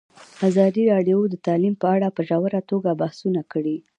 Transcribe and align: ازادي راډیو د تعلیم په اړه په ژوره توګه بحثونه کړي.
ازادي 0.49 0.83
راډیو 0.93 1.19
د 1.29 1.35
تعلیم 1.45 1.75
په 1.81 1.87
اړه 1.95 2.07
په 2.15 2.21
ژوره 2.29 2.59
توګه 2.69 2.91
بحثونه 3.01 3.41
کړي. 3.51 3.77